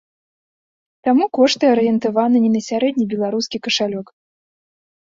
Таму 1.09 1.27
кошты 1.39 1.65
арыентаваны 1.75 2.37
не 2.47 2.51
на 2.57 2.61
сярэдні 2.69 3.05
беларускі 3.13 3.57
кашалёк. 3.69 4.07